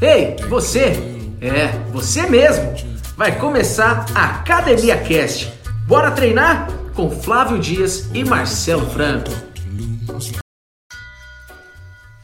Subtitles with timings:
[0.00, 0.92] Ei, você!
[1.40, 2.74] É, você mesmo!
[3.16, 5.50] Vai começar a Academia Cast.
[5.88, 6.68] Bora treinar?
[6.94, 9.30] Com Flávio Dias e Marcelo Franco.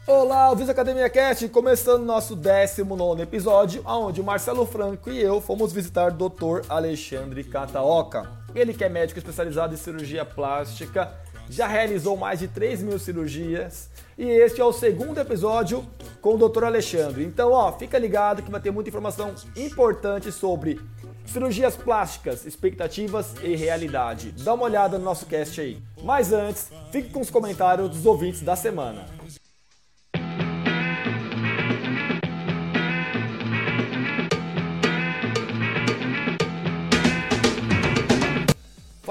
[0.05, 5.41] Olá, ouvintes da Academia Cast, começando nosso 19 episódio, onde o Marcelo Franco e eu
[5.41, 6.61] fomos visitar o Dr.
[6.69, 8.29] Alexandre Cataoca.
[8.53, 11.11] Ele que é médico especializado em cirurgia plástica,
[11.49, 15.85] já realizou mais de 3 mil cirurgias e este é o segundo episódio
[16.21, 16.65] com o Dr.
[16.65, 17.23] Alexandre.
[17.23, 20.79] Então, ó, fica ligado que vai ter muita informação importante sobre
[21.25, 24.33] cirurgias plásticas, expectativas e realidade.
[24.43, 25.81] Dá uma olhada no nosso cast aí.
[26.03, 29.05] Mas antes, fique com os comentários dos ouvintes da semana.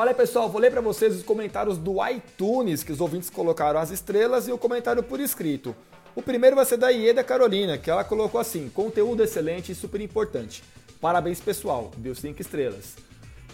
[0.03, 3.79] Fala aí pessoal, vou ler para vocês os comentários do iTunes que os ouvintes colocaram
[3.79, 5.77] as estrelas e o comentário por escrito.
[6.17, 10.01] O primeiro vai ser da Ieda Carolina, que ela colocou assim: conteúdo excelente e super
[10.01, 10.65] importante.
[11.01, 12.97] Parabéns pessoal, deu 5 estrelas.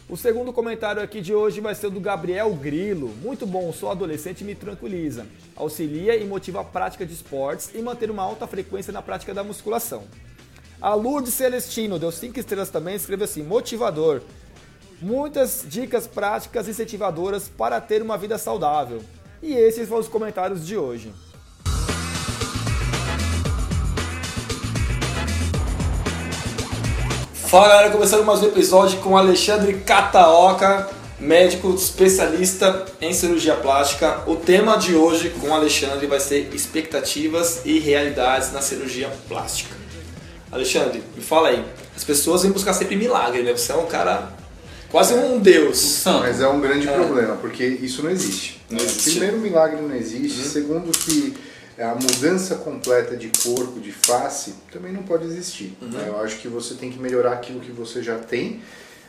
[0.09, 3.09] O segundo comentário aqui de hoje vai ser do Gabriel Grilo.
[3.21, 5.27] Muito bom, sou adolescente e me tranquiliza.
[5.55, 9.45] Auxilia e motiva a prática de esportes e manter uma alta frequência na prática da
[9.45, 10.05] musculação.
[10.81, 14.23] A Lourdes Celestino deu 5 estrelas também, escreveu assim: motivador.
[15.01, 19.01] Muitas dicas práticas incentivadoras para ter uma vida saudável.
[19.41, 21.15] E esses foram os comentários de hoje.
[27.33, 34.25] Fala galera, começando mais um episódio com Alexandre Cataoca, médico especialista em cirurgia plástica.
[34.27, 39.77] O tema de hoje com Alexandre vai ser expectativas e realidades na cirurgia plástica.
[40.51, 41.65] Alexandre, me fala aí,
[41.97, 43.53] as pessoas vêm buscar sempre milagre, né?
[43.53, 44.37] Você é um cara
[44.91, 46.03] quase um deus.
[46.21, 48.61] Mas é um grande problema, porque isso não existe.
[48.71, 49.11] Não existe.
[49.11, 50.43] Primeiro, o milagre não existe.
[50.49, 51.35] Segundo, que
[51.79, 55.77] a mudança completa de corpo, de face, também não pode existir.
[55.81, 56.05] né?
[56.09, 58.61] Eu acho que você tem que melhorar aquilo que você já tem,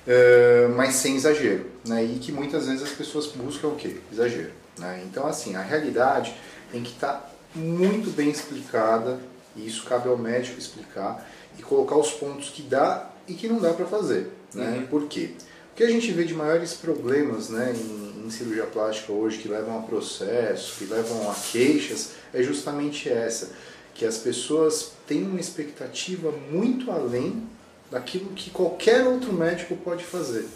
[0.08, 1.66] eh, mas sem exagero.
[1.88, 2.04] Né?
[2.04, 3.98] E que muitas vezes as pessoas buscam o quê?
[4.14, 4.52] Exagero.
[4.78, 5.02] Né?
[5.10, 6.34] Então, assim, a realidade
[6.72, 9.20] tem que estar muito bem explicada,
[9.56, 13.60] e isso cabe ao médico explicar, e colocar os pontos que dá e que não
[13.60, 14.32] dá para fazer.
[14.54, 14.86] Né?
[14.90, 15.32] Por quê?
[15.80, 19.48] O que a gente vê de maiores problemas né, em, em cirurgia plástica hoje, que
[19.48, 23.52] levam a processo, que levam a queixas, é justamente essa,
[23.96, 27.48] que as pessoas têm uma expectativa muito além
[27.90, 30.50] daquilo que qualquer outro médico pode fazer.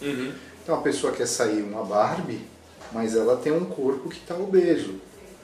[0.61, 2.41] Então a pessoa quer sair uma Barbie,
[2.91, 4.95] mas ela tem um corpo que está obeso.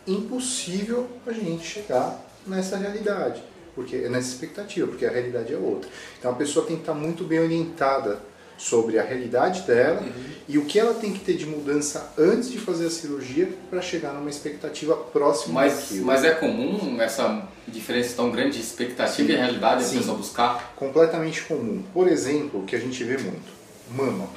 [0.06, 3.42] Impossível a gente chegar nessa realidade,
[3.74, 5.90] porque nessa expectativa, porque a realidade é outra.
[6.20, 8.28] Então a pessoa tem que estar muito bem orientada
[8.60, 10.04] sobre a realidade dela
[10.48, 13.82] e o que ela tem que ter de mudança antes de fazer a cirurgia para
[13.82, 16.06] chegar numa expectativa próxima Mas, daquilo.
[16.06, 19.34] mas é comum essa diferença tão grande de expectativa Sim.
[19.34, 19.98] e realidade a Sim.
[20.00, 20.74] pessoa buscar?
[20.76, 21.84] completamente comum.
[21.94, 23.50] Por exemplo, o que a gente vê muito,
[23.96, 24.28] mama.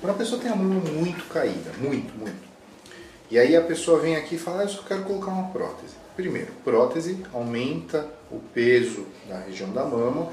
[0.00, 2.52] Quando a pessoa tem a mama muito caída, muito, muito.
[3.30, 5.94] E aí a pessoa vem aqui e fala, ah, eu só quero colocar uma prótese.
[6.14, 10.30] Primeiro, prótese aumenta o peso da região da mama,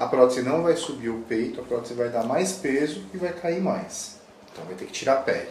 [0.00, 3.34] a prótese não vai subir o peito, a prótese vai dar mais peso e vai
[3.34, 4.16] cair mais.
[4.50, 5.50] Então vai ter que tirar a pele.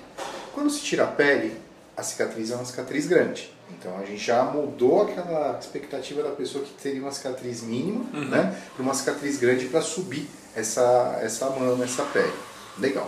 [0.56, 1.56] Quando se tira a pele,
[1.96, 3.54] a cicatriz é uma cicatriz grande.
[3.70, 8.60] Então a gente já mudou aquela expectativa da pessoa que teria uma cicatriz mínima, né,
[8.74, 12.34] para uma cicatriz grande para subir essa essa mama, essa pele.
[12.80, 13.08] Legal.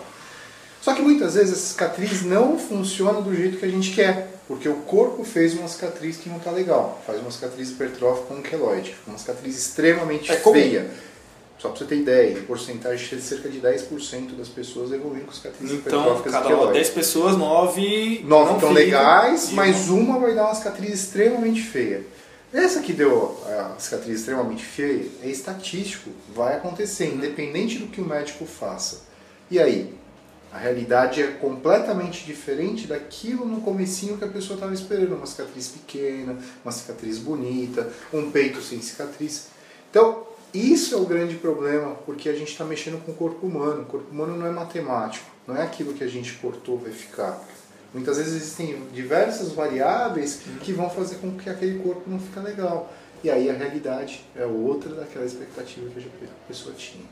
[0.79, 4.69] Só que muitas vezes essa cicatriz não funciona do jeito que a gente quer, porque
[4.69, 7.02] o corpo fez uma cicatriz que não está legal.
[7.06, 10.53] Faz uma cicatriz hipertrófica onqueloide, uma cicatriz extremamente É comum.
[11.61, 15.31] Só para você ter ideia, em porcentagem de cerca de 10% das pessoas evoluem com
[15.31, 16.73] cicatrizes Então, cada onqueloides.
[16.73, 22.03] 10 pessoas, 9 Nove estão legais, mas uma vai dar uma cicatriz extremamente feia.
[22.51, 28.05] Essa que deu a cicatriz extremamente feia é estatístico, vai acontecer, independente do que o
[28.05, 29.03] médico faça.
[29.51, 29.93] E aí?
[30.51, 35.16] A realidade é completamente diferente daquilo no comecinho que a pessoa estava esperando.
[35.16, 39.47] Uma cicatriz pequena, uma cicatriz bonita, um peito sem cicatriz.
[39.90, 43.83] Então, isso é o grande problema, porque a gente está mexendo com o corpo humano.
[43.83, 47.41] O corpo humano não é matemático, não é aquilo que a gente cortou vai ficar.
[47.93, 52.91] Muitas vezes existem diversas variáveis que vão fazer com que aquele corpo não fique legal.
[53.23, 57.03] E aí a realidade é outra daquela expectativa que a pessoa tinha.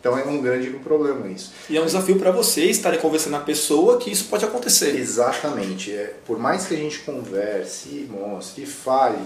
[0.00, 1.52] Então é um grande problema isso.
[1.70, 4.96] E é um desafio para vocês estarem conversando com a pessoa que isso pode acontecer.
[4.96, 5.92] Exatamente.
[5.92, 9.22] É, por mais que a gente converse, mostre, fale,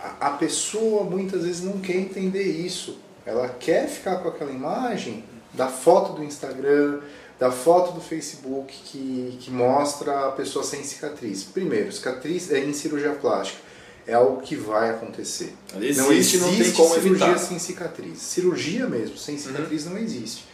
[0.00, 2.98] a, a pessoa muitas vezes não quer entender isso.
[3.24, 7.00] Ela quer ficar com aquela imagem da foto do Instagram,
[7.38, 11.42] da foto do Facebook que, que mostra a pessoa sem cicatriz.
[11.44, 13.60] Primeiro, cicatriz é em cirurgia plástica.
[14.06, 15.52] é algo que vai acontecer.
[15.76, 16.52] Existe, não existe não
[16.88, 17.38] cirurgia evitar.
[17.38, 18.18] sem cicatriz.
[18.18, 19.94] Cirurgia mesmo, sem cicatriz uhum.
[19.94, 20.44] não existe.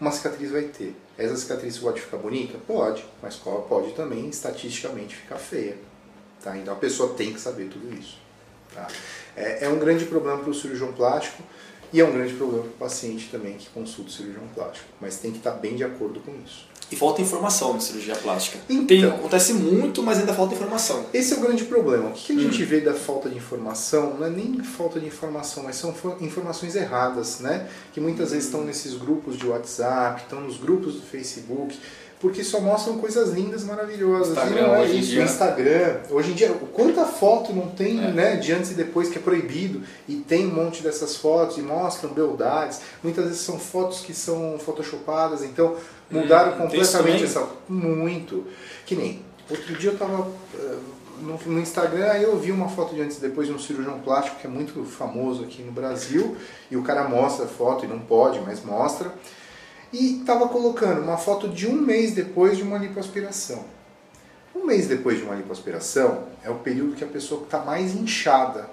[0.00, 0.94] Uma cicatriz vai ter.
[1.18, 2.58] Essa cicatriz pode ficar bonita?
[2.66, 5.76] Pode, mas pode também estatisticamente ficar feia.
[6.42, 6.56] Tá?
[6.56, 8.18] Então a pessoa tem que saber tudo isso.
[8.76, 8.86] Tá?
[9.34, 11.42] É, é um grande problema para o cirurgião plástico
[11.92, 14.86] e é um grande problema para o paciente também que consulta o cirurgião plástico.
[15.00, 16.66] Mas tem que estar bem de acordo com isso.
[16.90, 18.58] E falta informação na cirurgia plástica.
[18.68, 21.06] Então, Tem, acontece muito, mas ainda falta informação.
[21.12, 22.10] Esse é o grande problema.
[22.10, 22.66] O que a gente hum.
[22.66, 27.40] vê da falta de informação não é nem falta de informação, mas são informações erradas,
[27.40, 27.68] né?
[27.92, 31.76] Que muitas vezes estão nesses grupos de WhatsApp, estão nos grupos do Facebook
[32.20, 34.36] porque só mostram coisas lindas, maravilhosas.
[34.36, 35.22] Instagram, é hoje em dia.
[35.22, 35.96] Instagram.
[36.10, 38.10] Hoje em dia, quanta foto não tem, é.
[38.10, 41.62] né, de antes e depois que é proibido, e tem um monte dessas fotos e
[41.62, 42.80] mostram beldades.
[43.02, 45.76] Muitas vezes são fotos que são photoshopadas, então
[46.10, 47.46] mudaram hum, completamente essa.
[47.68, 48.44] Muito.
[48.86, 49.22] Que nem.
[49.50, 50.76] Outro dia eu estava eh,
[51.20, 54.00] no, no, Instagram, aí eu vi uma foto de antes e depois de um cirurgião
[54.00, 56.36] plástico que é muito famoso aqui no Brasil,
[56.70, 59.12] e o cara mostra a foto e não pode, mas mostra
[59.96, 63.64] e estava colocando uma foto de um mês depois de uma lipoaspiração.
[64.54, 68.68] Um mês depois de uma lipoaspiração é o período que a pessoa está mais inchada.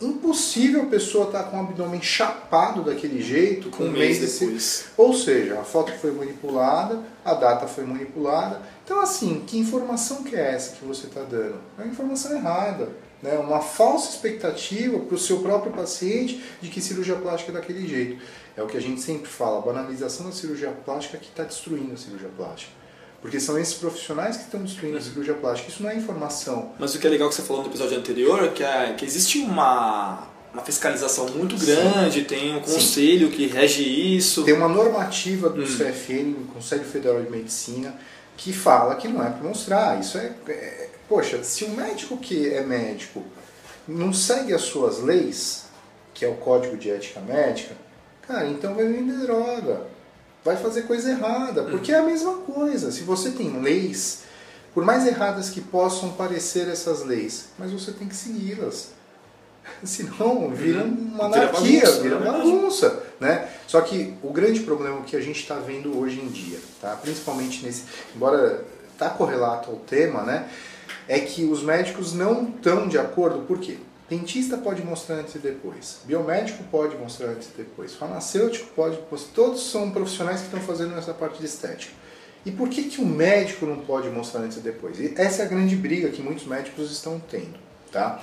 [0.00, 4.38] Impossível a pessoa estar tá com o abdômen chapado daquele jeito um, um mês, mês
[4.38, 4.84] depois.
[4.96, 8.62] Ou seja, a foto foi manipulada, a data foi manipulada.
[8.84, 11.56] Então, assim, que informação que é essa que você está dando?
[11.76, 12.88] É uma informação errada.
[13.22, 13.36] Né?
[13.38, 18.22] Uma falsa expectativa para o seu próprio paciente de que cirurgia plástica é daquele jeito.
[18.56, 21.92] É o que a gente sempre fala, a banalização da cirurgia plástica que está destruindo
[21.94, 22.72] a cirurgia plástica.
[23.20, 25.70] Porque são esses profissionais que estão destruindo a cirurgia plástica.
[25.70, 26.72] Isso não é informação.
[26.78, 29.04] Mas o que é legal que você falou no episódio anterior é que, é, que
[29.04, 32.24] existe uma, uma fiscalização muito grande, Sim.
[32.24, 33.36] tem um conselho Sim.
[33.36, 34.44] que rege isso.
[34.44, 35.64] Tem uma normativa do hum.
[35.64, 37.94] CFN, do Conselho Federal de Medicina,
[38.36, 40.00] que fala que não é para mostrar.
[40.00, 40.88] Isso é, é.
[41.08, 43.24] Poxa, se o médico que é médico
[43.86, 45.64] não segue as suas leis,
[46.12, 47.74] que é o Código de Ética Médica,
[48.28, 49.80] Cara, então vai vender droga.
[50.44, 51.62] Vai fazer coisa errada.
[51.62, 52.92] Porque é a mesma coisa.
[52.92, 54.24] Se você tem leis,
[54.74, 58.90] por mais erradas que possam parecer essas leis, mas você tem que segui-las.
[59.82, 61.12] Senão vira uhum.
[61.14, 63.48] uma anarquia, vira bagunça, vira bagunça né?
[63.66, 66.96] Só que o grande problema que a gente está vendo hoje em dia, tá?
[67.02, 67.84] principalmente nesse,
[68.14, 70.48] embora está correlato ao tema, né?
[71.08, 73.78] É que os médicos não estão de acordo, por quê?
[74.08, 76.00] Dentista pode mostrar antes e depois.
[76.04, 77.94] Biomédico pode mostrar antes e depois.
[77.94, 78.98] Farmacêutico pode.
[79.34, 81.92] Todos são profissionais que estão fazendo essa parte de estética.
[82.46, 84.98] E por que, que o médico não pode mostrar antes e depois?
[84.98, 87.58] E essa é a grande briga que muitos médicos estão tendo.
[87.92, 88.22] Tá?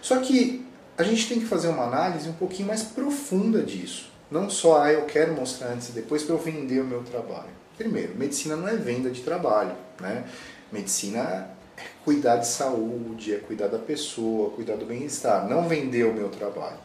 [0.00, 0.64] Só que
[0.96, 4.10] a gente tem que fazer uma análise um pouquinho mais profunda disso.
[4.30, 7.50] Não só, ah, eu quero mostrar antes e depois para eu vender o meu trabalho.
[7.76, 9.74] Primeiro, medicina não é venda de trabalho.
[10.00, 10.24] Né?
[10.72, 11.50] Medicina
[12.04, 16.78] cuidar de saúde, é cuidar da pessoa, cuidar do bem-estar, não vender o meu trabalho.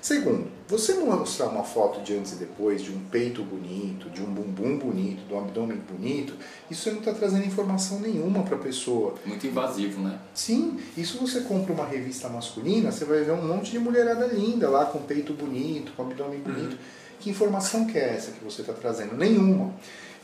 [0.00, 4.26] Segundo, você mostrar uma foto de antes e depois, de um peito bonito, de um
[4.26, 6.32] bumbum bonito, de um abdômen bonito,
[6.70, 9.14] isso não está trazendo informação nenhuma para a pessoa.
[9.26, 10.18] Muito invasivo, né?
[10.32, 14.70] Sim, isso você compra uma revista masculina, você vai ver um monte de mulherada linda
[14.70, 16.72] lá, com peito bonito, com abdômen bonito.
[16.72, 16.78] Uhum.
[17.20, 19.14] Que informação que é essa que você está trazendo?
[19.14, 19.74] Nenhuma.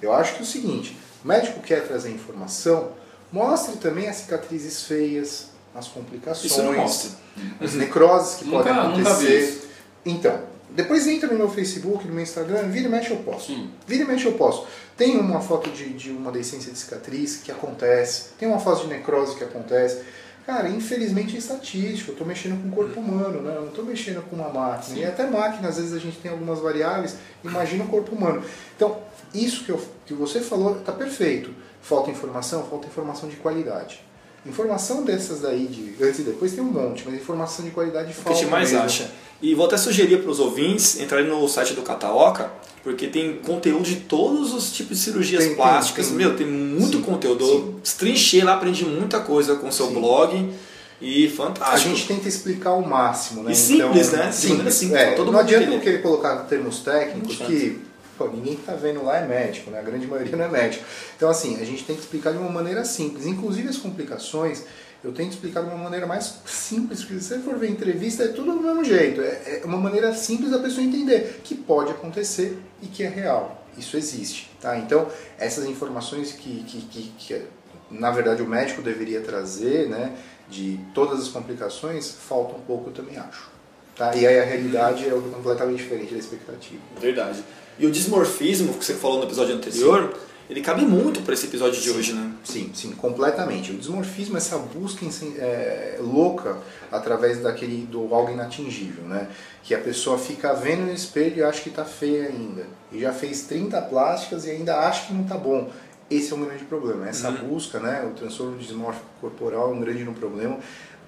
[0.01, 2.93] Eu acho que é o seguinte, o médico quer trazer informação,
[3.37, 7.17] Mostre também as cicatrizes feias, as complicações,
[7.61, 9.69] as necroses que nunca, podem acontecer.
[10.07, 13.49] Então, depois entra no meu Facebook, no meu Instagram, vira e mexe eu posso.
[13.49, 13.71] Sim.
[13.87, 14.67] Vira e mexe eu posso.
[14.97, 18.89] Tem uma foto de, de uma decência de cicatriz que acontece, tem uma foto de
[18.89, 20.01] necrose que acontece.
[20.47, 23.55] Cara, infelizmente é estatístico, eu estou mexendo com o corpo humano, né?
[23.55, 24.97] eu não estou mexendo com uma máquina.
[24.97, 25.01] Sim.
[25.01, 28.43] E até máquina, às vezes a gente tem algumas variáveis, imagina o corpo humano.
[28.75, 28.97] Então,
[29.35, 31.66] isso que, eu, que você falou está perfeito.
[31.89, 32.65] Falta informação?
[32.65, 34.01] Falta informação de qualidade.
[34.45, 38.31] Informação dessas daí, de antes e depois, tem um monte, mas informação de qualidade falta.
[38.31, 38.85] O que a gente mais mesmo.
[38.85, 39.11] acha.
[39.41, 42.51] E vou até sugerir para os ouvintes entrarem no site do Cataoca,
[42.83, 46.09] porque tem conteúdo de todos os tipos de cirurgias tem, plásticas.
[46.09, 46.27] Tem, tem.
[46.27, 47.45] Meu, tem muito sim, conteúdo.
[47.45, 47.77] Sim.
[47.83, 49.95] Destrinchei lá, aprendi muita coisa com o seu sim.
[49.95, 50.55] blog.
[51.01, 51.75] E fantástico.
[51.75, 53.53] A gente tenta explicar o máximo, né?
[53.53, 54.33] E simples, então, né?
[54.33, 54.75] Simples.
[54.75, 54.99] simples.
[54.99, 57.86] É, todo não adianta querer colocar termos técnicos que
[58.17, 59.79] Pô, ninguém que está vendo lá é médico, né?
[59.79, 60.85] a grande maioria não é médico.
[61.17, 63.27] Então, assim, a gente tem que explicar de uma maneira simples.
[63.27, 64.65] Inclusive, as complicações,
[65.05, 68.29] eu tento explicar de uma maneira mais simples, porque se você for ver entrevista, é
[68.29, 69.21] tudo do mesmo jeito.
[69.21, 73.65] É, é uma maneira simples da pessoa entender que pode acontecer e que é real.
[73.77, 74.51] Isso existe.
[74.61, 74.79] Tá?
[74.79, 75.09] Então,
[75.39, 77.43] essas informações que, que, que, que
[77.91, 80.17] na verdade, o médico deveria trazer, né,
[80.49, 83.51] de todas as complicações, falta um pouco, eu também acho.
[83.97, 84.15] Tá?
[84.15, 86.83] E aí a realidade é completamente diferente da expectativa.
[87.01, 87.43] Verdade.
[87.79, 90.21] E o dismorfismo, que você falou no episódio anterior, Sim.
[90.49, 92.33] ele cabe muito para esse episódio de hoje, né?
[92.43, 93.73] Sim, sim, completamente.
[93.73, 95.05] O desmorfismo é essa busca
[95.39, 96.57] é, louca
[96.91, 99.29] através daquele do algo inatingível, né?
[99.63, 102.67] Que a pessoa fica vendo no espelho e acha que está feia ainda.
[102.93, 105.71] E já fez 30 plásticas e ainda acha que não está bom.
[106.09, 107.09] Esse é um grande problema.
[107.09, 107.49] Essa uhum.
[107.49, 108.09] busca, né?
[108.09, 110.59] O transtorno dismórfico corporal é um grande problema.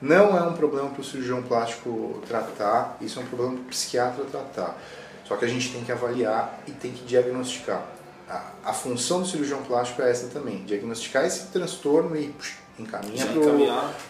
[0.01, 3.65] Não é um problema para o cirurgião plástico tratar, isso é um problema para o
[3.65, 4.79] psiquiatra tratar.
[5.29, 7.85] Só que a gente tem que avaliar e tem que diagnosticar.
[8.29, 13.27] A, a função do cirurgião plástico é essa também, diagnosticar esse transtorno e pux, encaminha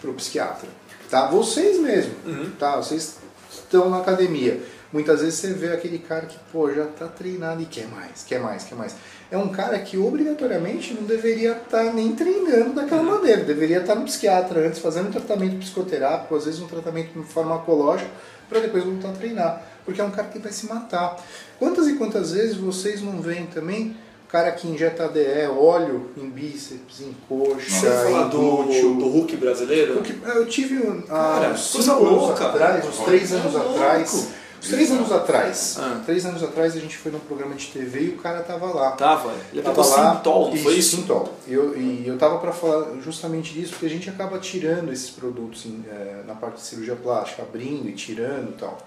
[0.01, 0.69] para o psiquiatra.
[1.11, 1.27] Tá?
[1.27, 2.51] Vocês mesmo, uhum.
[2.59, 2.77] tá?
[2.77, 3.19] Vocês
[3.51, 4.61] estão na academia.
[4.93, 8.41] Muitas vezes você vê aquele cara que pô, já está treinado e quer mais, quer
[8.41, 8.95] mais, quer mais.
[9.31, 13.17] É um cara que obrigatoriamente não deveria estar tá nem treinando daquela uhum.
[13.17, 13.45] maneira.
[13.45, 18.11] Deveria estar tá no psiquiatra antes, fazendo um tratamento psicoterápico, às vezes um tratamento farmacológico,
[18.49, 19.63] para depois voltar a treinar.
[19.89, 21.17] Porque é um cara que vai se matar.
[21.59, 23.97] Quantas e quantas vezes vocês não veem também
[24.29, 28.93] cara que injeta ADE, óleo em bíceps, em coxa, em glúteo.
[28.93, 29.95] Do, do Hulk brasileiro?
[29.95, 34.29] Hulk, eu tive um, ah, uns 5 anos atrás, uns 3 anos é atrás.
[34.61, 35.77] Uns três anos atrás.
[35.79, 36.03] Ah.
[36.05, 38.91] Três anos atrás a gente foi num programa de TV e o cara tava lá.
[38.93, 39.33] Tava?
[39.53, 40.17] Ele tava lá.
[40.17, 40.97] Sintol, foi isso?
[40.97, 41.33] Sintol.
[41.47, 45.65] Eu, e eu tava para falar justamente disso, porque a gente acaba tirando esses produtos
[45.65, 48.79] em, é, na parte de cirurgia plástica, abrindo e tirando e tal.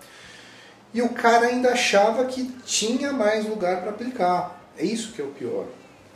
[0.93, 4.62] E o cara ainda achava que tinha mais lugar para aplicar.
[4.77, 5.65] É isso que é o pior.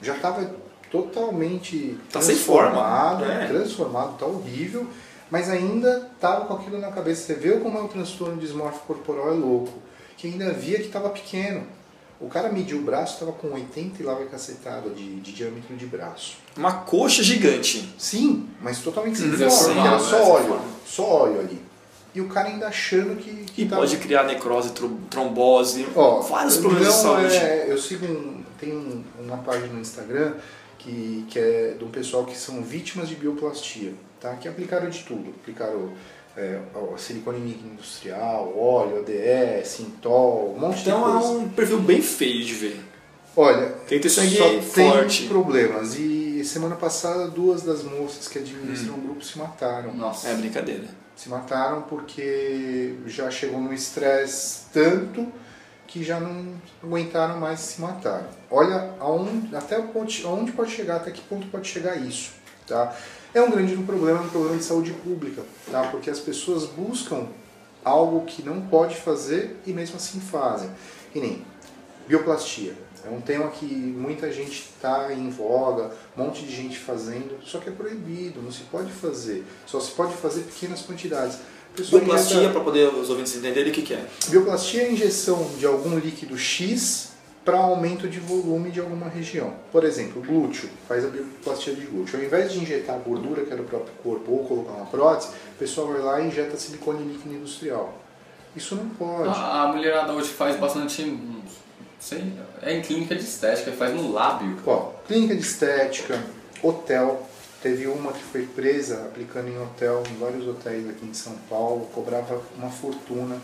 [0.02, 0.50] Já estava
[0.92, 3.44] totalmente tá transformado, sem forma.
[3.44, 3.48] É.
[3.48, 4.88] transformado, tá horrível,
[5.32, 7.24] mas ainda estava com aquilo na cabeça.
[7.24, 9.74] Você vê como é o transtorno dismórfico corporal é louco,
[10.18, 11.64] que ainda via que estava pequeno.
[12.20, 15.76] O cara mediu o braço, estava com 80 e lá vai cacetada de, de diâmetro
[15.76, 16.38] de braço.
[16.56, 17.94] Uma coxa gigante.
[17.98, 21.75] Sim, mas totalmente sem forma, era só óleo, só óleo ali
[22.16, 23.32] e o cara ainda achando que.
[23.52, 23.76] que e tá...
[23.76, 24.72] pode criar necrose,
[25.10, 27.36] trombose, Ó, vários problemas de saúde.
[27.36, 30.34] É, eu sigo um, tem uma página no Instagram
[30.80, 34.34] que, que é do pessoal que são vítimas de bioplastia, tá?
[34.36, 35.32] que aplicaram de tudo.
[35.42, 35.92] Aplicaram
[36.38, 36.60] é,
[36.98, 41.28] silicone industrial, óleo, ADE, Sintol, um monte então de coisa.
[41.28, 42.82] Então é um perfil bem feio de ver.
[43.36, 45.20] Olha, tem que ter sangue só forte.
[45.20, 45.96] tem problemas.
[45.98, 49.00] E semana passada duas das moças que administram hum.
[49.00, 49.94] o grupo se mataram.
[49.94, 55.32] Nossa, é brincadeira se mataram porque já chegou no estresse tanto
[55.88, 58.30] que já não aguentaram mais se matar.
[58.52, 62.34] Olha aonde, até onde pode chegar, até que ponto pode chegar isso.
[62.68, 62.94] Tá?
[63.34, 65.84] É um grande problema, um problema de saúde pública, tá?
[65.88, 67.28] porque as pessoas buscam
[67.84, 70.70] algo que não pode fazer e mesmo assim fazem.
[71.14, 71.46] E nem
[72.08, 72.74] bioplastia.
[73.06, 77.60] É um tema que muita gente está em voga, um monte de gente fazendo, só
[77.60, 79.46] que é proibido, não se pode fazer.
[79.66, 81.38] Só se pode fazer pequenas quantidades.
[81.78, 82.54] Bioplastia, injeta...
[82.54, 84.06] para poder os ouvintes entenderem o que, que é?
[84.30, 89.54] Bioplastia é a injeção de algum líquido X para aumento de volume de alguma região.
[89.72, 92.18] Por exemplo, glúteo, faz a bioplastia de glúteo.
[92.18, 95.30] Ao invés de injetar a gordura que é do próprio corpo ou colocar uma prótese,
[95.54, 97.94] o pessoal vai lá e injeta silicone líquido industrial.
[98.56, 99.30] Isso não pode.
[99.30, 101.04] A, a mulherada hoje faz bastante
[102.06, 104.56] Sim, é em clínica de estética, faz no lábio.
[104.68, 106.24] Ó, clínica de estética,
[106.62, 107.28] hotel.
[107.64, 111.90] Teve uma que foi presa aplicando em hotel, em vários hotéis aqui em São Paulo,
[111.96, 113.42] cobrava uma fortuna.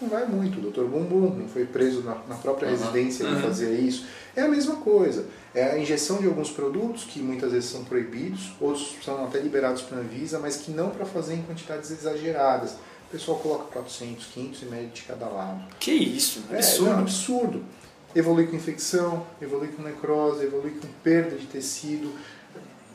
[0.00, 0.82] Não vai muito, o Dr.
[0.82, 2.76] Bumbum não foi preso na, na própria uhum.
[2.76, 3.42] residência para uhum.
[3.42, 4.04] fazer isso.
[4.34, 5.24] É a mesma coisa.
[5.54, 9.82] É a injeção de alguns produtos que muitas vezes são proibidos, outros são até liberados
[9.82, 12.72] para a Anvisa, mas que não para fazer em quantidades exageradas.
[12.72, 15.62] O pessoal coloca 400, 500 e média de cada lado.
[15.78, 16.42] Que isso?
[16.50, 16.88] Absurdo.
[16.88, 17.64] É, é um absurdo
[18.14, 22.12] evolui com infecção, evolui com necrose, evolui com perda de tecido.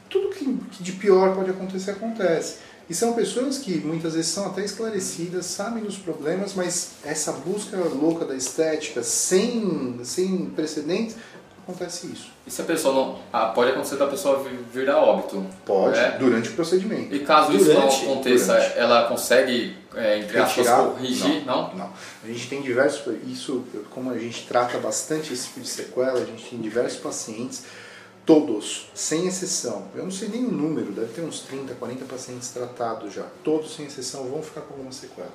[0.09, 0.45] Tudo que,
[0.81, 2.57] de pior pode acontecer, acontece.
[2.89, 7.77] E são pessoas que muitas vezes são até esclarecidas, sabem dos problemas, mas essa busca
[7.77, 11.15] louca da estética, sem, sem precedentes,
[11.67, 12.31] acontece isso.
[12.45, 13.19] E se a pessoa não.
[13.31, 14.43] Ah, pode acontecer da pessoa
[14.73, 15.45] vir a óbito?
[15.65, 16.15] Pode, né?
[16.17, 17.13] durante o procedimento.
[17.13, 18.77] E caso durante, isso não aconteça, durante.
[18.79, 21.45] ela consegue, é, entre aspas, corrigir?
[21.45, 21.93] Não, não, não.
[22.23, 23.13] A gente tem diversos.
[23.27, 27.65] Isso, como a gente trata bastante esse tipo de sequela, a gente tem diversos pacientes,
[28.25, 29.89] todos, sem exceção.
[29.93, 33.25] Eu não sei nem o número, deve ter uns 30, 40 pacientes tratados já.
[33.43, 35.31] Todos, sem exceção, vão ficar com alguma sequela.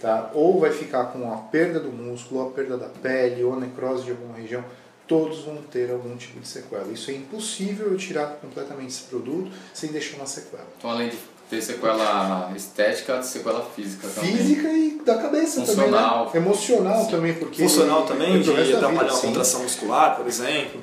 [0.00, 0.30] Tá?
[0.34, 3.56] Ou vai ficar com a perda do músculo, ou a perda da pele, ou a
[3.60, 4.62] necrose de alguma região
[5.06, 6.90] todos vão ter algum tipo de sequela.
[6.92, 10.66] Isso é impossível eu tirar completamente esse produto sem deixar uma sequela.
[10.78, 11.16] Então, além de
[11.48, 14.36] ter sequela estética, sequela física também.
[14.36, 16.26] Física e da cabeça Funcional.
[16.26, 16.46] também, né?
[16.46, 17.10] Emocional sim.
[17.10, 17.62] também, porque...
[17.62, 20.80] Funcional também, de atrapalhar a contração muscular, por exemplo.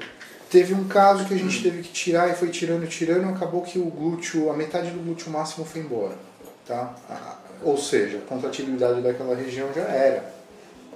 [0.49, 1.63] Teve um caso que a gente hum.
[1.63, 5.31] teve que tirar e foi tirando, tirando, acabou que o glúteo, a metade do glúteo
[5.31, 6.15] máximo foi embora.
[6.65, 6.95] Tá?
[7.61, 10.33] Ou seja, a contratibilidade daquela região já era.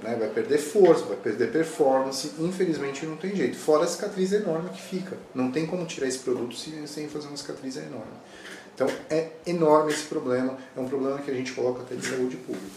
[0.01, 0.15] Né?
[0.19, 3.57] vai perder força, vai perder performance, infelizmente não tem jeito.
[3.57, 5.17] Fora a cicatriz enorme que fica.
[5.33, 8.13] Não tem como tirar esse produto sem fazer uma cicatriz enorme.
[8.77, 12.37] Então é enorme esse problema, é um problema que a gente coloca até de saúde
[12.37, 12.67] pública.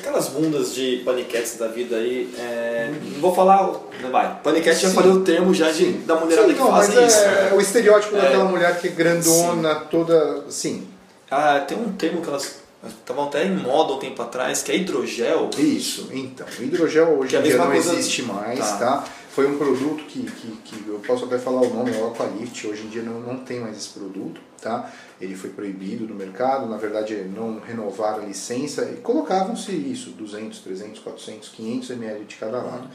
[0.00, 3.70] Aquelas bundas de paniquetes da vida aí, é, não vou falar,
[4.00, 6.94] não vai, paniquete já falei o termo já de, da mulherada sim, que não, faz
[6.94, 7.22] mas isso.
[7.22, 9.86] É, é o estereótipo é, daquela mulher que é grandona, sim.
[9.90, 10.88] toda, sim.
[11.30, 14.76] Ah, tem um termo que elas estavam até em moda um tempo atrás, que é
[14.76, 15.50] hidrogel.
[15.58, 17.92] Isso, então, hidrogel hoje em dia não coisa...
[17.92, 18.76] existe mais, tá?
[18.76, 19.04] tá?
[19.36, 22.66] Foi um produto que, que, que, eu posso até falar o nome, é o Aqualift,
[22.66, 24.90] hoje em dia não, não tem mais esse produto, tá?
[25.20, 30.58] Ele foi proibido no mercado, na verdade não renovaram a licença e colocavam-se isso, 200,
[30.60, 32.88] 300, 400, 500 ml de cada lado.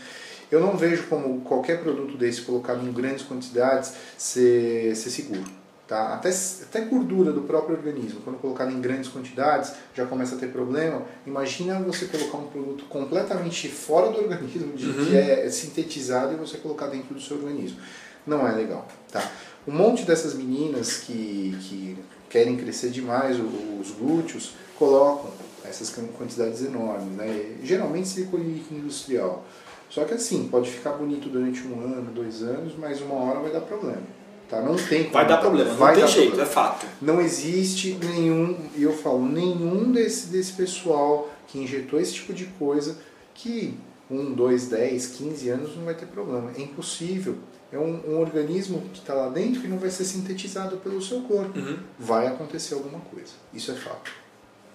[0.49, 5.60] Eu não vejo como qualquer produto desse colocado em grandes quantidades ser, ser seguro.
[5.91, 6.13] Tá?
[6.13, 10.47] Até, até gordura do próprio organismo, quando colocado em grandes quantidades, já começa a ter
[10.47, 11.01] problema.
[11.27, 15.05] Imagina você colocar um produto completamente fora do organismo, de, uhum.
[15.05, 17.77] que é sintetizado, e você colocar dentro do seu organismo.
[18.25, 18.87] Não é legal.
[19.11, 19.21] Tá?
[19.67, 21.97] Um monte dessas meninas que, que
[22.29, 25.29] querem crescer demais os glúteos, colocam
[25.65, 27.17] essas quantidades enormes.
[27.17, 27.57] Né?
[27.63, 29.45] Geralmente silicone industrial.
[29.89, 33.51] Só que assim, pode ficar bonito durante um ano, dois anos, mas uma hora vai
[33.51, 34.20] dar problema.
[34.51, 34.61] Tá?
[34.61, 36.49] Não tem Vai dar problema, vai não tem jeito, problema.
[36.49, 36.85] é fato.
[37.01, 42.45] Não existe nenhum, e eu falo, nenhum desse, desse pessoal que injetou esse tipo de
[42.59, 42.97] coisa
[43.33, 43.73] que
[44.09, 46.51] um, dois, dez, quinze anos não vai ter problema.
[46.57, 47.37] É impossível.
[47.71, 51.21] É um, um organismo que está lá dentro que não vai ser sintetizado pelo seu
[51.21, 51.57] corpo.
[51.57, 51.77] Uhum.
[51.97, 53.31] Vai acontecer alguma coisa.
[53.53, 54.11] Isso é fato.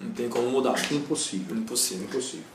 [0.01, 0.73] Não tem como mudar.
[0.91, 1.55] Impossível.
[1.55, 2.05] Impossível.
[2.05, 2.45] Impossível.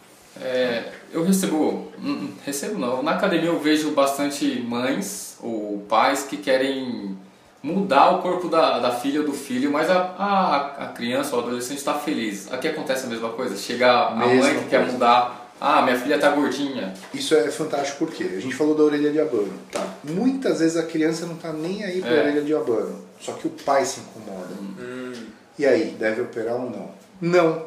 [0.40, 6.22] É, eu recebo, hum, hum, recebo não, na academia eu vejo bastante mães ou pais
[6.22, 7.16] que querem
[7.62, 11.42] mudar o corpo da, da filha ou do filho, mas a, a, a criança ou
[11.42, 12.52] adolescente está feliz.
[12.52, 14.68] Aqui acontece a mesma coisa, chega a mãe que coisa.
[14.68, 16.92] quer mudar, ah, minha filha está gordinha.
[17.14, 19.52] Isso é fantástico porque a gente falou da orelha de abano.
[19.70, 19.86] Tá.
[20.02, 22.20] Muitas vezes a criança não está nem aí para a é.
[22.20, 24.54] orelha de abano, só que o pai se incomoda.
[24.60, 25.12] Hum.
[25.56, 26.90] E aí, deve operar ou não?
[27.20, 27.62] Não,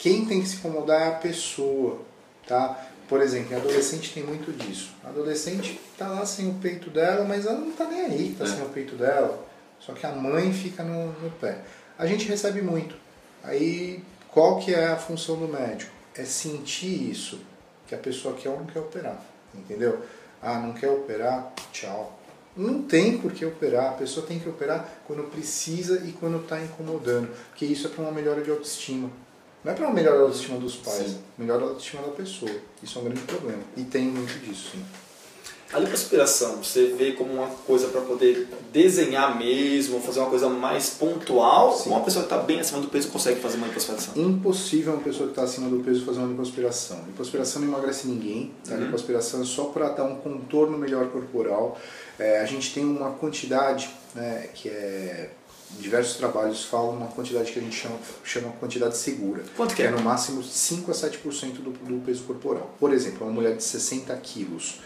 [0.00, 2.00] quem tem que se incomodar é a pessoa,
[2.48, 2.88] tá?
[3.06, 4.92] Por exemplo, adolescente tem muito disso.
[5.04, 8.44] A adolescente tá lá sem o peito dela, mas ela não tá nem aí, tá
[8.44, 8.46] é.
[8.48, 9.46] sem o peito dela.
[9.78, 11.58] Só que a mãe fica no, no pé.
[11.98, 12.94] A gente recebe muito.
[13.44, 15.92] Aí, qual que é a função do médico?
[16.14, 17.40] É sentir isso,
[17.86, 19.22] que a pessoa quer ou não quer operar,
[19.54, 20.00] entendeu?
[20.40, 21.52] Ah, não quer operar?
[21.72, 22.18] Tchau.
[22.56, 26.58] Não tem por que operar, a pessoa tem que operar quando precisa e quando está
[26.58, 29.10] incomodando, porque isso é para uma melhora de autoestima.
[29.64, 31.18] Não é para melhorar a autoestima dos pais, sim.
[31.36, 32.50] melhora a autoestima da pessoa.
[32.82, 33.62] Isso é um grande problema.
[33.76, 34.82] E tem muito disso, sim.
[35.72, 40.90] A lipoaspiração, você vê como uma coisa para poder desenhar mesmo, fazer uma coisa mais
[40.90, 41.76] pontual?
[41.76, 41.90] Sim.
[41.90, 44.14] Ou uma pessoa que está bem acima do peso consegue fazer uma lipoaspiração?
[44.16, 47.04] Impossível uma pessoa que está acima do peso fazer uma lipoaspiração.
[47.06, 48.52] Lipoaspiração não emagrece ninguém.
[48.66, 48.74] Tá?
[48.74, 48.86] Uhum.
[48.86, 51.78] Lipoaspiração é só para dar um contorno melhor corporal.
[52.18, 55.30] É, a gente tem uma quantidade né, que é
[55.78, 59.44] diversos trabalhos falam uma quantidade que a gente chama, chama quantidade segura.
[59.56, 59.86] Quanto que é?
[59.86, 62.74] é no máximo 5 a 7% do, do peso corporal.
[62.78, 64.80] Por exemplo, uma mulher de 60 quilos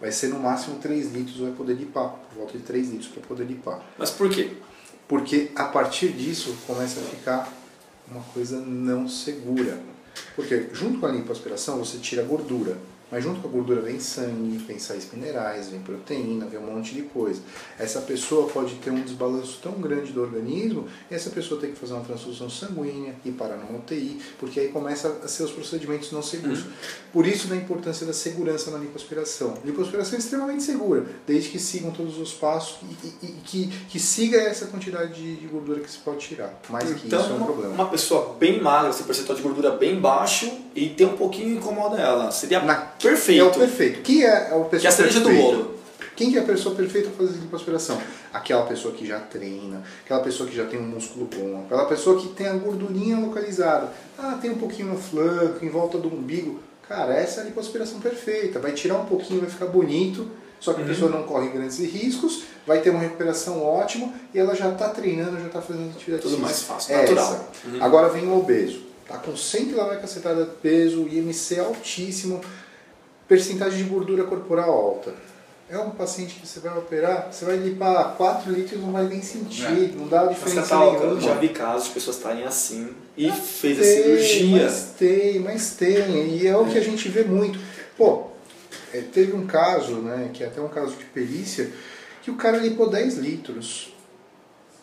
[0.00, 3.22] vai ser no máximo 3 litros, vai poder lipar, por volta de 3 litros para
[3.22, 3.82] poder lipar.
[3.98, 4.52] Mas por quê?
[5.08, 7.52] Porque a partir disso começa a ficar
[8.10, 9.78] uma coisa não segura.
[10.34, 12.76] Porque junto com a lipoaspiração você tira a gordura.
[13.10, 16.94] Mas junto com a gordura vem sangue, vem sais minerais, vem proteína, vem um monte
[16.94, 17.40] de coisa.
[17.78, 21.78] Essa pessoa pode ter um desbalanço tão grande do organismo e essa pessoa tem que
[21.78, 26.12] fazer uma transfusão sanguínea e parar numa UTI, porque aí começa a ser os procedimentos
[26.12, 26.60] não seguros.
[26.60, 26.72] Uhum.
[27.12, 29.54] Por isso da importância da segurança na lipoaspiração.
[29.62, 33.66] A lipoaspiração é extremamente segura, desde que sigam todos os passos e, e, e que,
[33.88, 36.60] que siga essa quantidade de, de, gordura que se pode tirar.
[36.68, 37.72] Mais então, que isso é um problema.
[37.72, 42.00] Uma pessoa bem magra, esse percentual de gordura bem baixo e tem um pouquinho incomoda
[42.00, 42.30] ela.
[42.30, 43.42] Seria na Perfeito.
[43.42, 44.02] É o perfeito.
[44.02, 45.78] Quem é, o pessoa que é a cereja do bolo.
[46.14, 47.96] Quem que é a pessoa perfeita para fazer lipoaspiração?
[48.32, 52.20] Aquela pessoa que já treina, aquela pessoa que já tem um músculo bom, aquela pessoa
[52.20, 53.92] que tem a gordurinha localizada.
[54.18, 56.58] Ah, tem um pouquinho no flanco, em volta do umbigo.
[56.88, 58.58] Cara, essa é a lipoaspiração perfeita.
[58.58, 60.88] Vai tirar um pouquinho, vai ficar bonito, só que a uhum.
[60.88, 65.38] pessoa não corre grandes riscos, vai ter uma recuperação ótima e ela já está treinando,
[65.38, 67.48] já está fazendo atividade Tudo mais fácil, é natural.
[67.64, 67.84] Uhum.
[67.84, 68.87] Agora vem o obeso.
[69.08, 72.42] Tá com 100 kg cacetada de peso, IMC altíssimo,
[73.26, 75.14] percentagem de gordura corporal alta.
[75.70, 79.22] É um paciente que você vai operar, você vai limpar 4 litros não vai nem
[79.22, 79.96] sentir, é.
[79.96, 81.12] não dá diferença mas, nenhuma.
[81.12, 84.64] Eu já vi casos de pessoas estarem assim e fez tem, a cirurgia.
[84.64, 86.36] Mas tem, mas tem.
[86.36, 87.58] E é o que a gente vê muito.
[87.96, 88.28] Pô,
[88.92, 91.70] é, teve um caso, né, que é até um caso de perícia,
[92.22, 93.92] que o cara limpou 10 litros.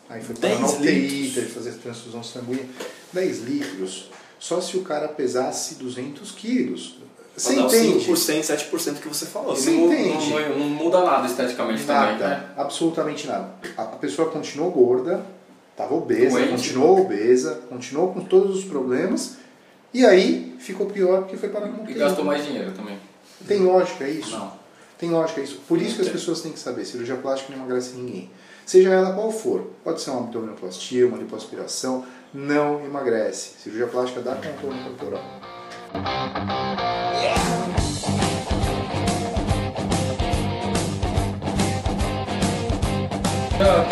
[0.08, 2.66] Aí foi para na UTI, teve que fazer transfusão sanguínea.
[3.12, 4.10] 10 litros.
[4.38, 6.98] Só se o cara pesasse 200 quilos
[7.36, 8.10] Você entende?
[8.10, 8.40] os 5%,
[8.70, 9.56] 7% que você falou.
[9.56, 10.30] Você não, entende?
[10.30, 12.48] Não, não, não muda nada esteticamente também, Nada, né?
[12.56, 13.54] absolutamente nada.
[13.76, 15.24] A a pessoa continuou gorda,
[15.72, 16.50] estava obesa, Doente.
[16.50, 19.36] continuou obesa, continuou com todos os problemas,
[19.92, 22.98] e aí ficou pior porque foi parar no E gastou mais dinheiro também.
[23.46, 24.30] Tem lógica isso?
[24.32, 24.52] Não.
[24.98, 25.60] Tem lógica isso.
[25.68, 28.30] Por isso que as pessoas têm que saber, cirurgia plástica não emagrece ninguém.
[28.66, 29.70] Seja ela qual for.
[29.84, 33.60] Pode ser uma abdominoplastia, uma lipoaspiração, não emagrece.
[33.62, 35.22] Cirurgia plástica dá contorno corporal.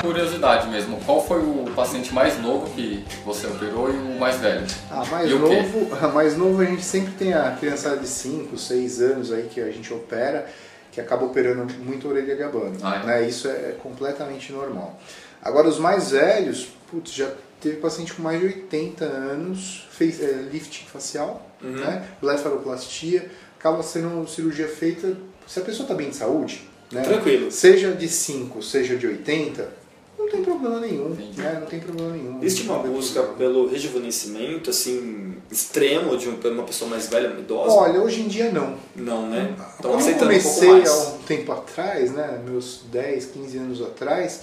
[0.04, 4.66] Curiosidade mesmo, qual foi o paciente mais novo que você operou e o mais velho?
[4.90, 9.00] Ah, mais E novo, mais novo a gente sempre tem a criançada de 5, 6
[9.00, 10.46] anos aí que a gente opera,
[10.94, 12.76] que acaba operando muito a orelha de abano.
[12.82, 13.06] Ah, é?
[13.06, 13.28] né?
[13.28, 14.98] Isso é completamente normal.
[15.42, 17.30] Agora os mais velhos, putz, já
[17.60, 21.70] teve paciente com mais de 80 anos, fez é, lifting facial, Uhum.
[21.72, 22.06] né?
[22.20, 27.02] blefaroplastia, acaba sendo cirurgia feita, se a pessoa está bem de saúde, né?
[27.02, 27.50] Tranquilo.
[27.50, 29.66] seja de 5, seja de 80,
[30.18, 31.58] não tem problema nenhum, né?
[31.60, 32.38] não tem problema nenhum.
[32.42, 37.74] Existe uma busca pelo rejuvenescimento, assim, extremo de um- uma pessoa mais velha, idosa?
[37.74, 38.76] Olha, hoje em dia não.
[38.96, 39.54] Não, né?
[39.76, 40.88] Estão Quando eu um comecei mais.
[40.88, 44.40] há um tempo atrás, né, meus 10, 15 anos atrás,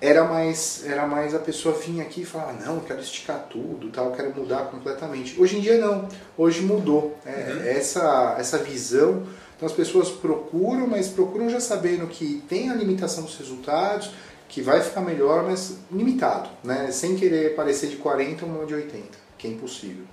[0.00, 3.88] era mais, era mais a pessoa vinha aqui e falava, não, eu quero esticar tudo,
[3.90, 5.40] tal, eu quero mudar completamente.
[5.40, 7.16] Hoje em dia não, hoje mudou.
[7.24, 7.62] É, Uhum.
[7.66, 9.22] essa, essa visão,
[9.56, 14.10] então as pessoas procuram, mas procuram já sabendo que tem a limitação dos resultados,
[14.48, 19.02] que vai ficar melhor, mas limitado, né, sem querer parecer de 40 ou de 80,
[19.36, 20.04] que é impossível.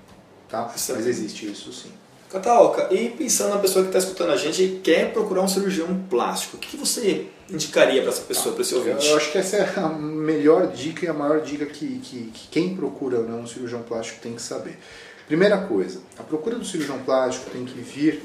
[0.50, 0.62] Tá?
[0.62, 1.08] É Mas bem.
[1.08, 1.92] existe isso sim.
[2.30, 6.04] Cataloca, e pensando na pessoa que está escutando a gente e quer procurar um cirurgião
[6.10, 9.08] plástico, o que você indicaria para essa pessoa, para esse ouvinte?
[9.08, 12.48] eu acho que essa é a melhor dica e a maior dica que, que, que
[12.50, 14.80] quem procura ou não um cirurgião plástico tem que saber.
[15.28, 18.24] Primeira coisa, a procura do cirurgião plástico tem que vir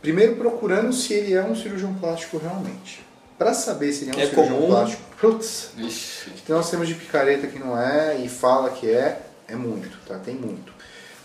[0.00, 3.04] primeiro procurando se ele é um cirurgião plástico realmente.
[3.38, 4.66] Para saber se ele é um É cirurgião comum?
[4.68, 6.30] plástico, putz, Vixe.
[6.42, 10.18] então nós temos de picareta que não é e fala que é, é muito, tá?
[10.18, 10.72] Tem muito.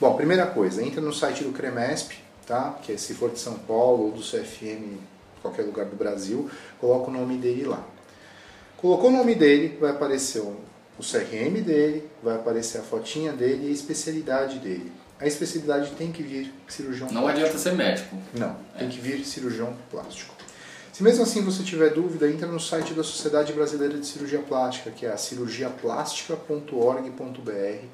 [0.01, 2.13] Bom, primeira coisa, entra no site do Cremesp,
[2.47, 2.77] tá?
[2.81, 4.97] Que é, se for de São Paulo ou do CFM,
[5.41, 7.83] qualquer lugar do Brasil, coloca o nome dele lá.
[8.77, 10.55] Colocou o nome dele, vai aparecer o,
[10.97, 14.91] o CRM dele, vai aparecer a fotinha dele e a especialidade dele.
[15.19, 17.45] A especialidade tem que vir cirurgião Não plástico.
[17.45, 18.15] adianta ser médico.
[18.33, 20.33] Não, tem que vir cirurgião plástico.
[20.99, 24.91] Se mesmo assim você tiver dúvida, entra no site da Sociedade Brasileira de Cirurgia Plástica,
[24.91, 27.85] que é a cirurgiaplástica.org.br,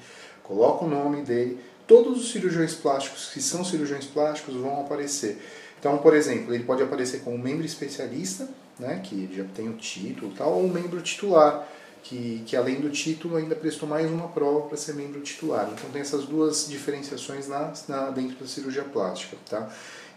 [0.41, 5.39] coloca o nome dele, todos os cirurgiões plásticos que são cirurgiões plásticos vão aparecer.
[5.79, 10.33] Então, por exemplo, ele pode aparecer como membro especialista, né, que já tem o título
[10.35, 11.63] tal, ou membro titular,
[12.01, 15.69] que, que além do título ainda prestou mais uma prova para ser membro titular.
[15.71, 19.37] Então tem essas duas diferenciações na, na- dentro da cirurgia plástica.
[19.47, 19.71] Tá?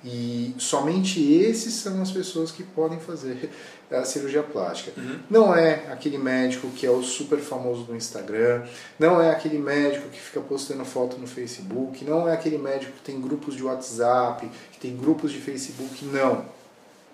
[0.04, 3.50] E somente esses são as pessoas que podem fazer
[3.90, 4.92] a cirurgia plástica.
[5.28, 8.64] Não é aquele médico que é o super famoso do Instagram,
[8.98, 13.02] não é aquele médico que fica postando foto no Facebook, não é aquele médico que
[13.02, 16.44] tem grupos de WhatsApp, que tem grupos de Facebook, não.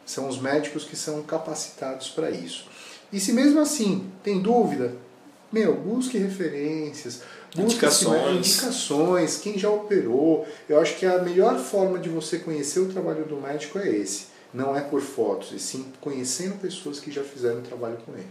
[0.04, 2.68] São os médicos que são capacitados para isso.
[3.10, 4.94] E se mesmo assim tem dúvida,
[5.54, 7.20] meu, busque referências,
[7.54, 8.36] busque Indicações.
[8.46, 10.46] indicações, quem já operou.
[10.68, 14.26] Eu acho que a melhor forma de você conhecer o trabalho do médico é esse.
[14.52, 18.26] Não é por fotos, e sim conhecendo pessoas que já fizeram o trabalho com ele.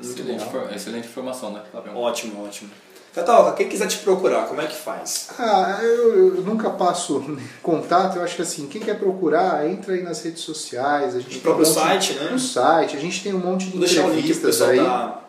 [0.00, 1.96] Excelente, for- excelente informação, né, Flavião?
[1.96, 2.70] Ótimo, ótimo.
[3.14, 5.28] Cataloca, quem quiser te procurar, como é que faz?
[5.38, 7.24] Ah, eu, eu nunca passo
[7.62, 11.14] contato, eu acho que assim, quem quer procurar, entra aí nas redes sociais.
[11.14, 12.30] A gente No tem próprio um monte- site, né?
[12.32, 14.70] No site, a gente tem um monte de Vou deixar o link pro entrevistas pessoal
[14.70, 14.78] aí.
[14.78, 15.23] tá...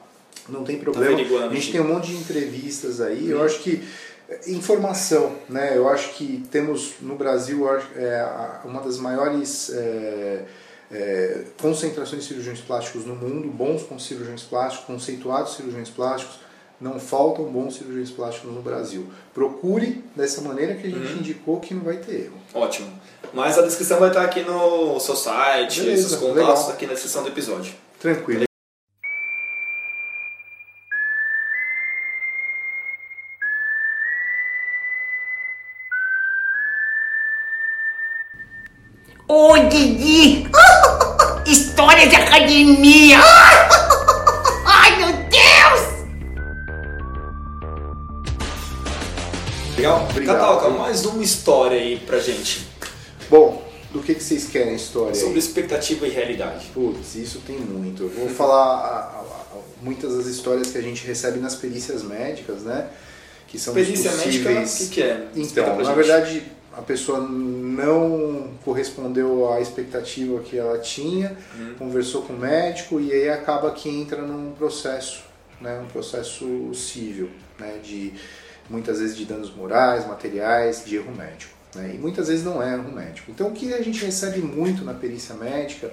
[0.49, 1.13] Não tem problema.
[1.13, 3.29] averiguando a gente tem um monte de entrevistas aí.
[3.29, 3.83] Eu acho que
[4.29, 5.75] eh, informação, né?
[5.75, 10.43] Eu acho que temos no Brasil é, uma das maiores é,
[10.91, 16.39] é, concentrações de cirurgiões plásticos no mundo, bons com cirurgiões plásticos, conceituados cirurgiões plásticos.
[16.79, 19.07] Não faltam bons cirurgiões plásticos no Brasil.
[19.33, 21.19] Procure dessa maneira que a gente Uhum.
[21.19, 22.37] indicou que não vai ter erro.
[22.53, 22.91] Ótimo.
[23.33, 26.69] Mas a descrição vai estar aqui no seu site, Beleza, seus contatos, legal.
[26.71, 27.73] aqui na descrição do episódio.
[27.99, 28.43] Tranquilo.
[39.37, 40.47] Ô, Didi!
[41.45, 43.17] História de academia!
[44.65, 45.81] Ai, meu Deus!
[49.75, 50.07] Legal?
[50.09, 50.37] Obrigado.
[50.37, 52.65] Cataloca, mais uma história aí pra gente.
[53.29, 55.19] Bom, do que, que vocês querem a história aí?
[55.19, 56.67] Sobre expectativa e realidade.
[56.73, 58.03] Putz, isso tem muito.
[58.03, 62.03] Eu vou falar a- a- a- muitas das histórias que a gente recebe nas perícias
[62.03, 62.87] médicas, né?
[63.49, 65.25] Que são Perícia médica, o que, que é?
[65.35, 65.93] Então, na gente.
[65.95, 66.41] verdade,
[66.75, 67.19] a pessoa
[67.75, 71.37] não correspondeu à expectativa que ela tinha,
[71.77, 75.23] conversou com o médico e aí acaba que entra num processo,
[75.59, 78.13] né, um processo civil, né, de
[78.69, 81.53] muitas vezes de danos morais, materiais, de erro médico.
[81.75, 83.29] Né, e muitas vezes não é erro médico.
[83.29, 85.91] Então o que a gente recebe muito na perícia médica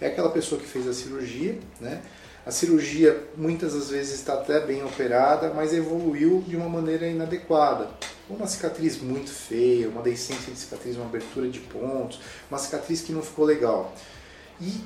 [0.00, 2.00] é aquela pessoa que fez a cirurgia, né,
[2.46, 7.88] a cirurgia muitas das vezes está até bem operada, mas evoluiu de uma maneira inadequada.
[8.28, 13.12] Uma cicatriz muito feia, uma decência de cicatriz, uma abertura de pontos, uma cicatriz que
[13.12, 13.94] não ficou legal.
[14.60, 14.80] E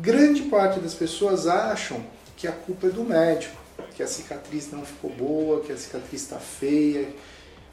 [0.00, 2.04] grande parte das pessoas acham
[2.36, 3.56] que a culpa é do médico,
[3.94, 7.08] que a cicatriz não ficou boa, que a cicatriz está feia.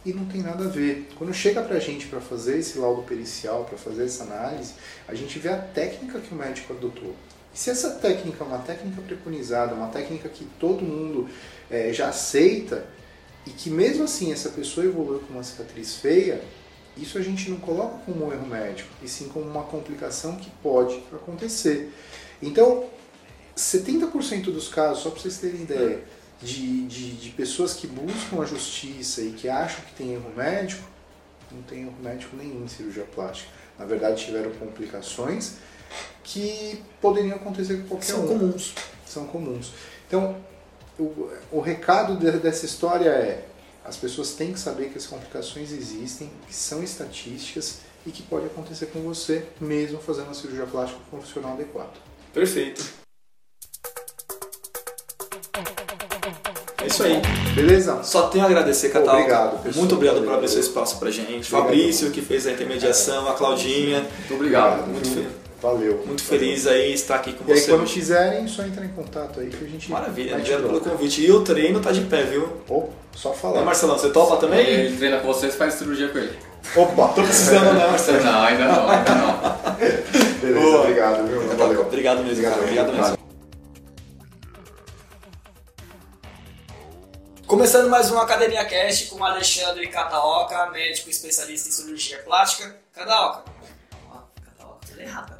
[0.06, 1.10] E não tem nada a ver.
[1.17, 4.74] Quando chega para a gente para fazer esse laudo pericial, para fazer essa análise,
[5.08, 7.13] a gente vê a técnica que o médico adotou.
[7.54, 11.30] E se essa técnica é uma técnica preconizada, uma técnica que todo mundo
[11.70, 12.86] é, já aceita,
[13.46, 16.42] e que mesmo assim essa pessoa evoluiu com uma cicatriz feia,
[16.96, 20.50] isso a gente não coloca como um erro médico, e sim como uma complicação que
[20.62, 21.94] pode acontecer.
[22.42, 22.86] Então,
[23.56, 26.04] 70% dos casos, só para vocês terem ideia,
[26.42, 30.88] de, de, de pessoas que buscam a justiça e que acham que tem erro médico,
[31.52, 33.50] não tem erro médico nenhum em cirurgia plástica.
[33.78, 35.56] Na verdade, tiveram complicações
[36.23, 38.28] que poderiam acontecer com qualquer São um.
[38.28, 38.73] comuns.
[39.06, 39.71] São comuns.
[40.08, 40.36] Então,
[40.99, 43.45] o, o recado de- dessa história é:
[43.86, 48.45] as pessoas têm que saber que as complicações existem, que são estatísticas e que pode
[48.45, 51.93] acontecer com você, mesmo fazendo uma cirurgia plástica com um profissional adequado.
[52.34, 52.84] Perfeito.
[56.82, 57.21] É isso aí.
[57.56, 58.04] Beleza?
[58.04, 59.17] Só tenho a agradecer, Catalca.
[59.19, 59.75] Obrigado, pessoal.
[59.82, 61.30] Muito obrigado por abrir seu espaço pra gente.
[61.32, 61.49] Obrigado.
[61.63, 64.02] Fabrício, que fez a intermediação, a Claudinha.
[64.02, 64.88] Muito obrigado.
[64.88, 65.30] Muito, viu?
[65.62, 66.04] Valeu.
[66.06, 67.72] muito feliz aí estar aqui com E aí, você.
[67.72, 69.91] quando quiserem, só entra em contato aí que a gente.
[69.91, 71.22] Maravilha, obrigado pelo convite.
[71.22, 72.62] E o treino tá de pé, viu?
[72.69, 73.62] Ou, só Né, falar.
[73.63, 74.65] Marcelão, você topa também?
[74.65, 76.38] Ele treina com vocês faz cirurgia com ele.
[76.76, 77.08] Opa!
[77.10, 78.24] Tô precisando, né, Marcelo?
[78.24, 79.39] Não, ainda não, ainda não.
[80.41, 80.82] Beleza, Boa.
[80.82, 81.41] obrigado, viu?
[81.58, 81.82] Valeu.
[81.82, 82.62] Obrigado mesmo, cara.
[82.62, 83.19] Obrigado mesmo.
[87.48, 92.76] Começando mais uma Academia Cast com o Alexandre Cataoca, médico especialista em cirurgia plástica.
[92.93, 93.43] Cataoca.
[94.12, 95.36] Ó, Cataoca, tudo errado,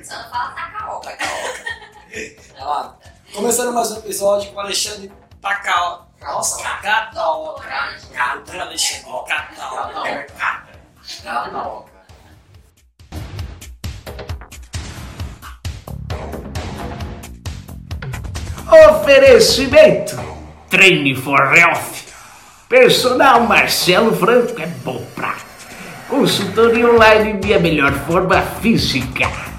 [0.00, 0.04] Cataoca.
[0.04, 1.16] Só fala Tacaoca.
[2.56, 2.96] Olha lá.
[3.34, 6.06] Começando mais um episódio com o Alexandre Tacaoca.
[6.20, 7.68] Nossa, Cataoca.
[8.12, 10.28] Cara, o Alexandre Cataoca.
[11.22, 11.90] Tacaoca.
[18.90, 20.16] Oferecimento:
[20.68, 22.08] Treine for Health.
[22.68, 25.36] Personal Marcelo Franco é bom pra.
[26.08, 29.49] Consultoria online minha melhor forma física.